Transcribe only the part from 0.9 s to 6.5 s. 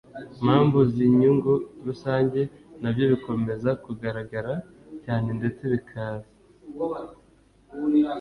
z inyungu rusange nabyo bikomeza kugaragara cyane ndetse bikaza